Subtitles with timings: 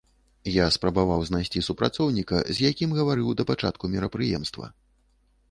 [0.51, 4.65] Я спрабаваў знайсці супрацоўніка, з якім гаварыў да пачатку мерапрыемства.